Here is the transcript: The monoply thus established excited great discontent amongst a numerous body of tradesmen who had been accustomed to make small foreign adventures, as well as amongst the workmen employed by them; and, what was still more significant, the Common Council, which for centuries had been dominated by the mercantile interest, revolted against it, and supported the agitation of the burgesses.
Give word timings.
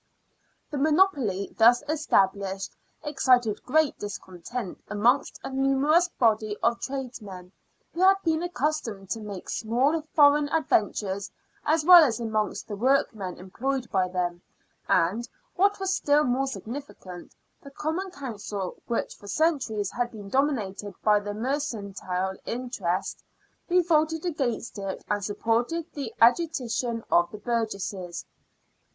The 0.71 0.77
monoply 0.79 1.53
thus 1.59 1.83
established 1.87 2.75
excited 3.03 3.61
great 3.61 3.99
discontent 3.99 4.79
amongst 4.87 5.39
a 5.43 5.51
numerous 5.51 6.07
body 6.17 6.57
of 6.63 6.79
tradesmen 6.81 7.51
who 7.93 7.99
had 8.01 8.17
been 8.23 8.41
accustomed 8.41 9.11
to 9.11 9.19
make 9.19 9.47
small 9.47 10.01
foreign 10.15 10.49
adventures, 10.49 11.29
as 11.67 11.85
well 11.85 12.03
as 12.03 12.19
amongst 12.19 12.67
the 12.67 12.75
workmen 12.75 13.37
employed 13.37 13.91
by 13.91 14.07
them; 14.07 14.41
and, 14.89 15.29
what 15.55 15.79
was 15.79 15.95
still 15.95 16.23
more 16.23 16.47
significant, 16.47 17.35
the 17.61 17.69
Common 17.69 18.09
Council, 18.09 18.81
which 18.87 19.15
for 19.15 19.27
centuries 19.27 19.91
had 19.91 20.09
been 20.09 20.29
dominated 20.29 20.95
by 21.03 21.19
the 21.19 21.35
mercantile 21.35 22.33
interest, 22.47 23.23
revolted 23.69 24.25
against 24.25 24.79
it, 24.79 25.03
and 25.07 25.23
supported 25.23 25.85
the 25.93 26.11
agitation 26.19 27.03
of 27.11 27.29
the 27.29 27.37
burgesses. 27.37 28.25